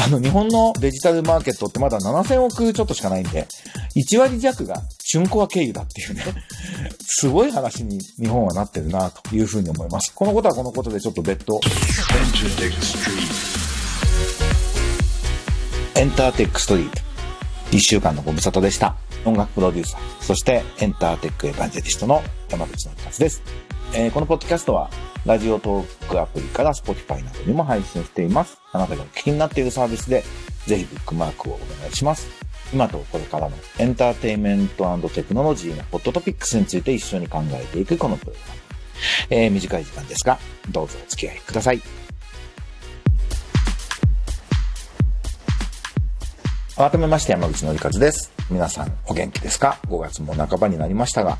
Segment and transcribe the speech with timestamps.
[0.00, 3.48] あの、日本のデジタルマーケットってまだ7000億ちょっとしかないんで、
[3.96, 4.76] 1割弱が
[5.12, 6.22] 春コア経由だっていうね、
[7.02, 10.12] すごい話に日本はなってるなというふうに思います。
[10.14, 11.60] このことはこのことでちょっと別途。
[15.96, 17.00] エンターテックストリート。
[17.72, 18.96] 1週間のご無沙汰でした。
[19.24, 23.42] 音楽プロデューサー、そしてエンターテックエヴァンジェリストの山口の一です。
[23.94, 24.90] えーこのポッドキャストは、
[25.24, 28.58] ラジオトークアプリから Spotify などにも配信しています。
[28.72, 30.24] あなたがお聞きになっているサービスで、
[30.66, 32.28] ぜひブックマークをお願いします。
[32.72, 38.60] 今とこれからのエンターテインメントテクノロジーのホットトピックスについて一緒に考えていくこのプログラム。
[39.30, 40.38] えー短い時間ですが、
[40.70, 41.80] どうぞお付き合いください。
[46.76, 48.32] 改めまして山口のりかずです。
[48.50, 51.38] 皆さんお元気ですか ?5 月も半ばになりましたが。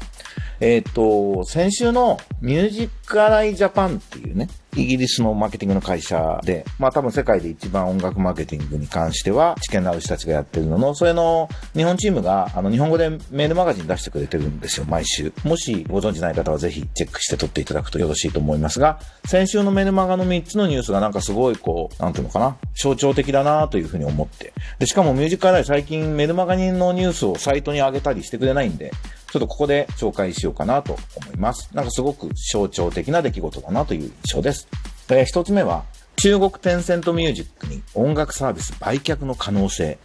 [0.60, 15.32] えっ、と、先週のミュージックアライジャパンっていうね、イギリスのマーケティングの会社で、まあ多分世界で一番音楽マーケティングに関しては知見のある人たちがやってるのの、それの日本チームがあの日本語でメールマガジン出してくれてるんですよ、毎週。
[15.44, 24.52] もしご存知ない方はぜひチェックして取っていただくとよろしいと思いますが、先週のメールマガの3つのニュースがなんかすごいこう、なんていうのかな、象徴的だなというふうに思って。
[24.78, 28.92] で、しかもミュージックアライ最近メールマガニンのニュースをサイトに上げたりしてくれないんで、
[29.30, 31.70] ちょっとここで紹介しようかなと思います。
[31.74, 34.68] なんかすごく象徴的な出来事だなという印象です。
[35.10, 35.84] えー一つ目は、
[36.16, 39.98] 中国テンセントミュージックに音楽サービス売却の可能性。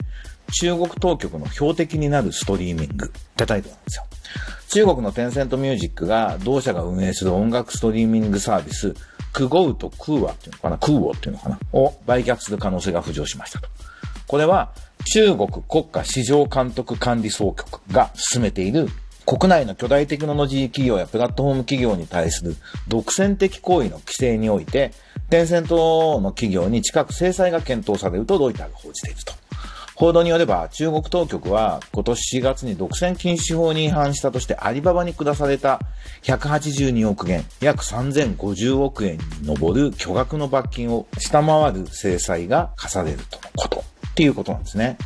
[0.60, 4.04] 中国当局の標的になるストリーミングってタイトルなんですよ。
[4.70, 8.94] 中国のテンセントミュージックが同社が運営する音楽ストリーミングサービス、
[9.32, 13.70] クゴウとクーワっていうのかな、クーオっていうのかな、を売却する可能性が浮上しましたと。
[14.28, 14.72] これは
[15.06, 18.90] 中国国家市場監督管理総局が進めている
[19.26, 22.56] 国内の巨大テクノロジー企業やプラットフォーム企業に対する
[22.88, 24.92] 独占的行為の規制において、
[25.30, 29.34] テンセントの企業に近く制裁が検討されるとロイターが報じていると。
[29.96, 35.80] 報道によれば、中国当局は今年4月に独占禁止法に違反したとしてアリババに下された
[36.24, 43.84] 182億元、約3050億円に上る巨額の罰金を下回る制裁が課されるとのこと。
[44.14, 44.98] っていうことなんですね。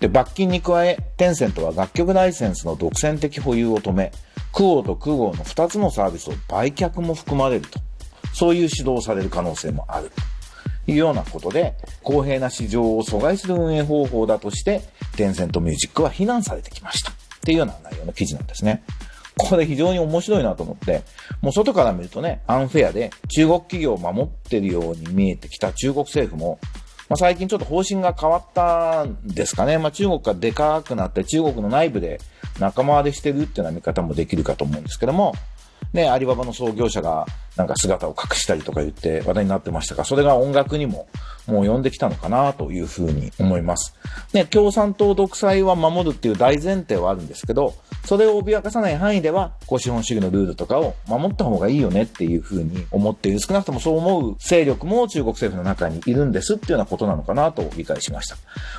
[0.00, 4.12] で、罰金に加え、テンセントは楽曲ライセンスの独占的保有を止め、
[4.52, 7.80] クオーとクゴーの2つのサービスを売却も含まれると。
[8.34, 10.10] そういう指導される可能性もある。
[10.84, 14.82] というようなことで、公平な市場を阻害する運営方法だとして、
[15.16, 17.12] テンセントミュージックは非難されてきました。
[17.12, 18.82] っていうような内容の記事なんですね。
[19.38, 21.02] これ非常に面白いなと思って、
[21.42, 26.58] もう外から見るとね、アンフェアで中国企業を守ってるように見えてきた中国政府も、
[27.08, 29.78] まあ、最近ちょっと方針が変わったんですかね。
[29.78, 32.20] まあ、中国がでかくなって中国の内部で
[32.58, 35.34] 仲間割れしてるっていうような見方もできるかと思うんですけども、
[35.92, 41.06] ね、アリババの創業者がなんか姿を隠したりとか言って話題になってましたが、それが音楽にも
[41.46, 43.94] もう呼んできたのかなというふうに思います。
[44.32, 47.74] ね、共産党独裁は守るっていう大前提はあるんですけど、
[48.06, 53.40] それを脅かさない範囲では、こう資本主義のルールとかを守った方がいいよねっていうふうに思っている。
[53.40, 58.36] 少なくともそう思う勢力も中国政府の中にいるんですっていうようなことなのかなと理解しました。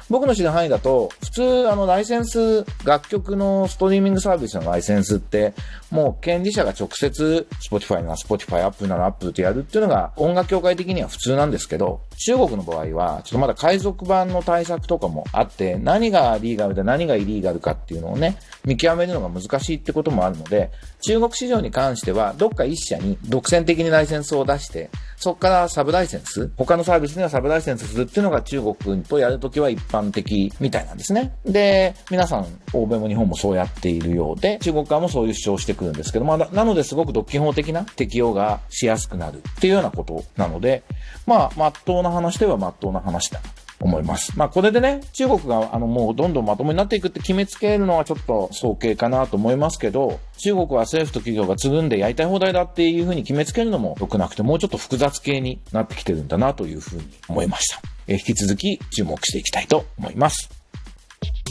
[0.10, 5.54] 僕の知る範囲だと、普通、あの、ライセンス、楽曲のストリーミングサービスのライセンスって、
[5.92, 31.36] もう権利者が直接、Spotify なら Spotify、Apple なら Apple ってやるっていうのが、音楽協会的には普通なんですけど、中国の場合は、ちょっとまだ海賊版の対策とかもあって、何がリーガルで何がイリーガルかっていうのをね、見極めるののが難しいってこともあるので、中国市場に関しては、どっか一社に独占的にライセンスを出して、そこからサブライセンス、他のサービスにはサブライセンスするっていうのが中国とやるときは一般的みたいなんですね。
[31.46, 40.84] で、皆さん、欧米も日本もそうやっているようで、中国側もそういう主張をしてくるんですけど、まあ、なのですごく独基本的な適用がしやすくなるっていうようなことなので、
[41.26, 43.42] まあ、まっとうな話ではまっとうな話だ
[43.80, 44.38] 思います。
[44.38, 57.82] まあこれでね、中国があのもうどんどんまともになっていくって決めつけるのはちょっと早計かなと思いますけど、中国は政府と企業がつぐんでやりたい放題だっていうふうに決めつけるのも良くなくて、もうちょっと複雑系になってきてるんだなというふうに思いました。
[58.08, 60.50] え引き続き注目していきたいと思います。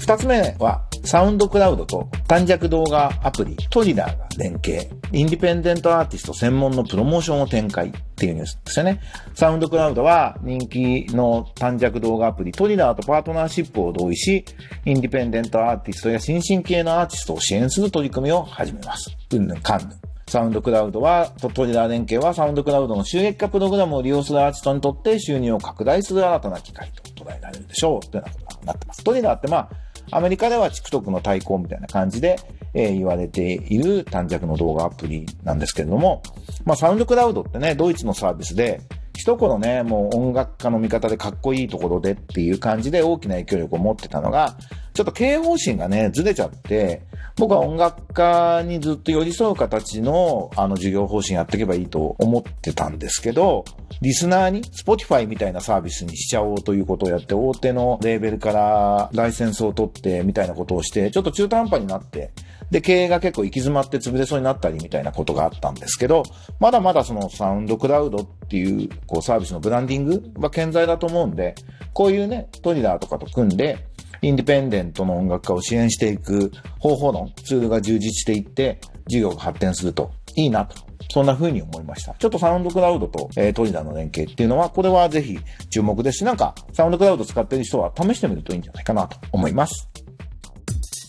[0.00, 4.90] 二つ目は、サウンドクラウドと短尺動画アプリトリラーが連携。
[5.12, 9.00] インディペンデントアーティスト専門のプロモーションを展開っていうニュースですよね。
[9.34, 14.44] サウンドクラウドは人気の短尺動画アプリトリラーとパートナーシップを同意し、
[14.84, 19.16] インディペンデントアーティストや新進系のアーティストを支援する取り組みを始めます。
[19.30, 19.90] うんぬんかんぬん。
[20.28, 28.00] サウンドクラウドは、とトリラー連携はサウンドクラウドの収益化プログラムを利用するアーティストにとって収入を拡大する新たな機会と捉えられるでしょう。
[28.00, 29.04] というようなことになってます。
[29.04, 29.70] トリラーってまあ、
[30.10, 32.38] アメリカでは TikTok の対抗みたいな感じで、
[32.74, 36.22] えー言われている短尺の動画アプリなんですけれども、
[36.64, 38.80] まあサウンドクラウドってね、ドイツのサービスで、
[39.16, 44.56] 一頃ね、もう音楽家の味方でかっこいいところでっていう感じで大きな影響力を持ってたのが、
[44.92, 47.02] ちょっと経営方針がね、ずれちゃって、
[47.36, 53.64] 僕は音楽家にずっと寄り添う形の、あの、事業方針やっていけばいいと思ってたんですけど、
[54.00, 62.30] リスナーに、Spotify みたいなサービスにしちゃおうということをやって、大手のレーベルからライセンスを取ってみたいなことをして、ちょっと中途半端になって、
[62.70, 66.24] で、経営が結構行き詰まって潰れそうになったりみたいなことがあったんですけど、
[66.58, 71.54] まだまだそのサウンドクラウドっていう、こう、サービスのブランディングは健在だと思うんで、
[71.92, 73.86] こういうね、トリラーとかと組んで、
[74.22, 80.86] インディペンデントの音楽家を支援していく方法のツールが充実していって、事業が発展するといいなと。
[81.12, 82.14] そんな風に思いました。
[82.18, 85.38] ちょっとサウンドクラウドと、えー、トリダーの連携っていうのは、これはぜひ
[85.70, 89.88] 注目ですし、なんか、サウンドクラウド使ってる人は試してみるといいんじゃないかなと思います。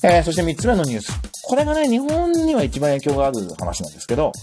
[0.04, 1.26] えー、そして三つ目のニュース。
[1.47, 4.33] これがね、日本には一番影響がある話なんですけど、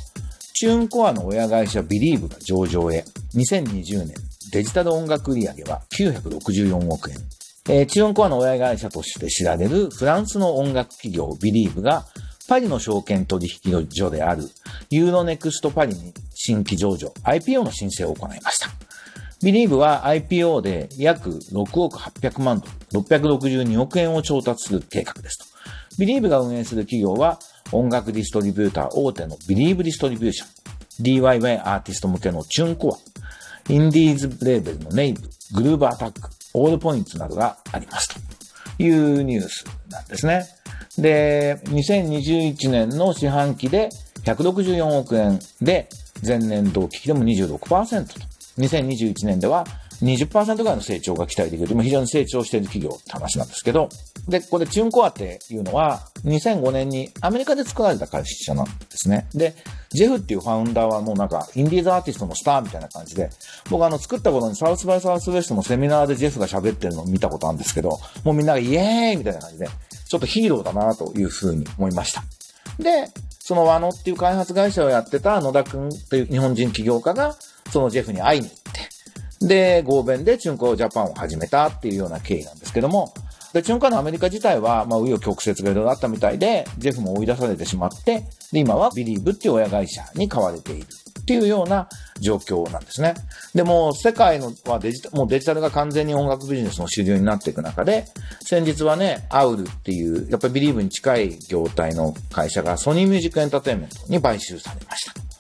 [0.55, 3.05] チューンコアの親会社ビリーブが上場へ、
[3.35, 4.15] 2020年
[4.53, 7.19] デジタル音楽売上は964億円。
[7.69, 12.07] えー、チューンコアの親会社として知られるフランスの音楽企業ビリーブが
[12.49, 14.49] パリの証券取引所である
[14.89, 18.71] ユーロネクストパリに新規上場 IPO の申請を行いました。
[19.43, 25.54] ビリーブは IPO で約6億800万ドル、662億円を調達する計画ですと。
[25.99, 27.39] ビリーブが運営する企業は
[27.73, 30.49] 音楽ディストリビューター大手のビリーブディストリビューション、
[31.03, 32.99] DIY アーティスト向けのチューンコ
[33.69, 35.23] ア、インディーズレーベルのナイーブ、
[35.55, 38.15] グルーブアタック、オールポイントなどがあります
[38.77, 40.45] というニュースなんですね。
[40.99, 43.89] で、2021年の四半期で
[44.25, 45.89] 164億円で、
[46.25, 48.35] 前年同期比でも26%と。
[48.59, 49.65] 2021年では
[50.05, 51.83] 20%ぐらいの成長が期待できる。
[51.83, 53.89] 非常に成長している企業って話なんですけど、
[54.29, 59.27] で、ここでチュンコアっていうのは、2005年にアメリカで作られた会社なんですね。
[59.35, 59.55] で、
[59.91, 63.31] ジェフっていうファウンダーはもうなんか、インディーズアーティストのスターみたいな感じで、
[63.71, 69.69] 僕あの、作った頃にサウスバイサウスウェストのセミナーでジェフが喋ってるのを見たことあるんですけど、もうみんながイエーイみたいな感じで、
[70.09, 72.23] ちょっとヒーローだなというふうに思いました。
[72.79, 73.09] で、
[73.41, 77.37] そのワノっていう開発会社をやってた野田くんという日本人起業家が、
[77.71, 78.51] そのジェフに会いに、
[79.47, 83.13] で、合弁でチューンコアジャパンを始めたっていうような経緯なんですけども、
[83.53, 90.87] で、チューンコアのアメリカ自体は、まあ、紆余曲折がいろいろあったみたいで、ジェフも追い出されてしまって、で、今はビリーブっていう親会社に買われている
[91.21, 91.89] っていうような
[92.21, 93.15] 状況なんですね。
[93.55, 98.07] でも、世界のはデジタル、もうデジタルが完全に音楽ビジネスの主流になっていく中で、
[98.45, 105.34] 先日はね、アウルっていう、やっぱりビリーブに近い業態の会社がソニーミュージックエンターテインメントに買収されました。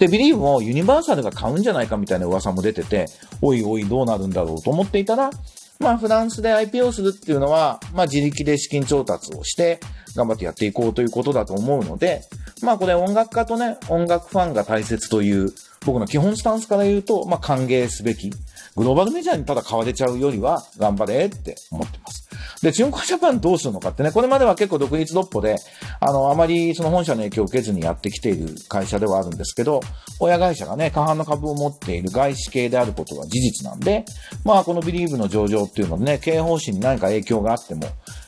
[0.00, 3.06] で、ビリーブもユニバーサルが買うんじゃないかみたいな噂も出てて、
[3.42, 5.30] おいおいどうなるんだろうと思っていたら、
[5.78, 9.78] まあ、フランスで IPO するっていうのは、まあ、自力で資金調達をして、
[10.16, 12.22] 頑張ってやっていこうということだと思うので、
[12.62, 15.52] まあ、これ音楽家とね、音楽ファンが大切という、
[15.84, 18.30] 僕の基本スタンスから言うと、まあ、歓迎すべき。
[18.76, 22.19] グローバルメジャーにただ買われちゃうよりは、頑張れって思ってます。
[22.62, 25.56] で、チュンコジャパンどうするのかってね、これまでは結構独立独歩で、
[26.00, 29.80] あの、あまりその本社の影響を受けずにやってきている会社ではあるんですけど、
[30.18, 34.04] 親会社がね、過半の株を持っている外資系であることは事実なんで、
[34.44, 37.86] まあ、このビリーブの上場っていうのでね、経営方針に何か影響があっても、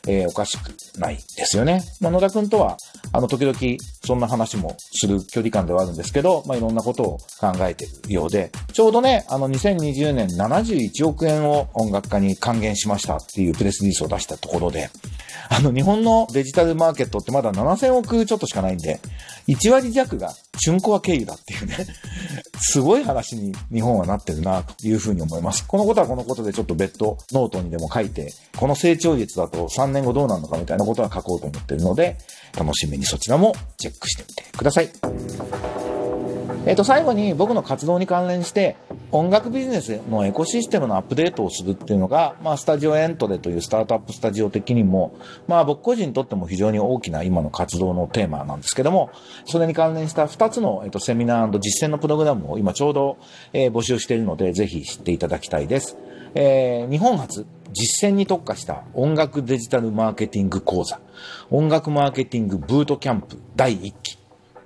[0.08, 1.82] えー、おかしくないですよね。
[2.00, 2.76] まあ、野田くんとは、
[3.12, 3.58] あの、時々、
[4.04, 14.90] そんな話もする距離感ではあるんですけど、まあ、いろんなことを考えてるようで、ちょうどね、あの、2020年71億円を音楽家に還元しましたっていうプレスリリースを出したところで、
[15.48, 19.00] あの、日本のデジタルマーケットってまだ7000億ちょっとしかないんで、
[19.48, 20.32] 1割弱が
[20.64, 21.76] チューンコア経由だっていうね、
[22.62, 25.66] すごい話に日本はなってるなというふうに思います。
[25.66, 32.18] このことはこのことでちょっと別途ノートにでも書いて、この成長率だと3年後どうなるのかみたいなことは書こうと思ってるので、
[32.56, 34.90] 楽しみにそちらもチェックしてみてください。
[36.64, 38.76] えっ、ー、と、最後に僕の活動に関連して、
[39.12, 45.14] 音楽ビジネスのエコシステムのアップデートをするっていうのが、まあ、スタジオエントレというスタートアップスタジオ的にも、
[45.46, 49.10] まあ、僕個人にとっても非常に大きな今の活動のテーマなんですけども、
[49.44, 53.18] それに関連した2つの、えっ、と、セミナー実践のプログラムを今ちょうど、
[53.52, 55.98] えー、募集しているので、ぜひ知っていただきたいです。
[56.34, 61.00] えー、日本初、実践に特化した音楽デジタルマーケティング講座、
[61.50, 64.11] 音楽マーケティングブートキャンプ第1期、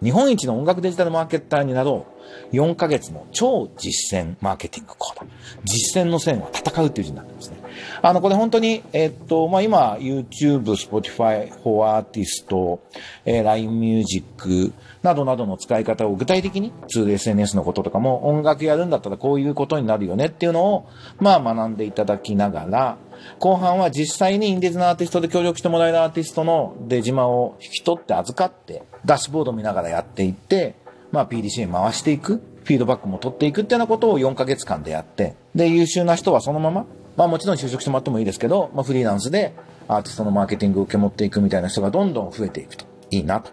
[0.03, 2.07] 日本一の音楽デジタルマーケッターになろ
[2.53, 5.27] う、4ヶ月の超実践マーケティング講座。
[5.65, 7.57] 実践の線は戦うっていう字になってますね。
[8.03, 12.79] あの、これ本当に、えっと、まあ、今、YouTube、Spotify、For Artist、
[13.25, 22.99] えー、LINE Music などなどの使い方を具体的に、ツール SNS のこととかも、音楽やるんだったらこういうことになるよねっていうのを、まあ、学んでいただきながら、
[23.39, 30.75] 後半は実際にインディーズのアーティストで協力してもらえるアーティストの出島を引き取って預かって、ダッシュボード見ながらやっていって、
[31.13, 32.43] まあ PDC に回していく。
[32.67, 36.85] フィードバックも取っていくっていうようなことを4ヶ月間でやって、で、優秀な人はそのまま、
[37.17, 39.55] まあもちろん就職してもらってもいいですけど、まあフリーランスで
[39.89, 43.51] アーティストのマーケティングを受け持っていくみたいな人がどんどん増えていくといいなと。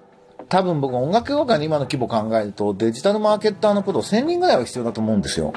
[0.50, 5.54] 多分僕音楽業界の今の規模を考えるとデジタルマーケッターのプロ1000人ぐらいは必要だと思うんですよ。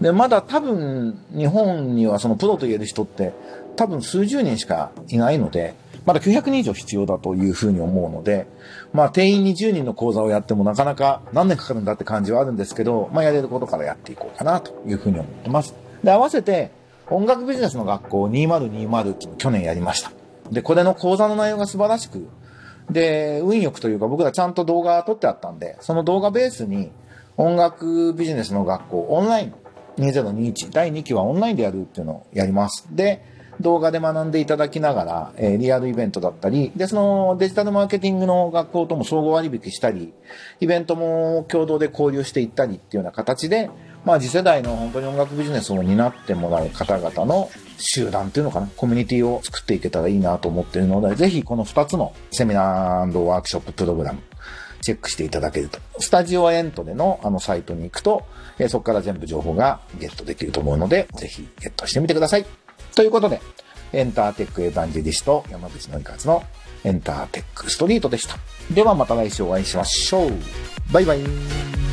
[0.00, 3.32] で、まだ多分日本にはそのプロと言える人って
[3.76, 8.46] 多分数十人しかいないので、まだ900人以上必要だというふうに思うので、
[8.92, 15.74] まあ定員20人の講座をやってもなかなか何年かかるんだって感じはあるんですけど、まあやれることからやっていこうかなというふうに思ってます。
[16.04, 16.70] で、合わせて
[17.08, 20.12] 音楽ビジネスの学校2020っていうのを去年やりました。
[20.50, 22.28] で、これの講座の内容が素晴らしく、
[22.90, 26.90] で、運よくというか僕らちゃんと動画撮ってあったんで、その動画ベースに
[27.36, 29.54] 音楽ビジネスの学校オンライン
[29.98, 32.86] 2021第2期はオンラインでやるっていうのをやります。
[32.90, 33.24] で、
[33.60, 40.12] 動画で学んでいただきながら、えー、リアルイベントだったり、で、そのデジタルマーケティングの学校とも総合割引したり、
[40.60, 43.70] イベントも共同で交流していったりっていうような形で、
[44.06, 54.20] まあ次世代の本当に音楽ビジネスを担ってもらう方々の集団っていうのかな、コミュニティを作っていけたらいいなと思っているので、ぜひこの2つのセミナーワークショッププログラム、
[54.80, 55.80] チェックしていただけると。
[55.98, 58.24] スタジオエントでのあのサイトに行くと、
[58.60, 62.46] え、そこから全部情報がゲットできると思うので、ぜひゲットしてみてください。
[62.94, 63.40] ということで、
[63.92, 66.44] エンターテックエヴァンジェリスト山口のりかずの
[66.84, 68.36] エンターテックストリートでした。
[68.72, 70.32] ではまた来週お会いしましょう。
[70.92, 71.85] バイバイ。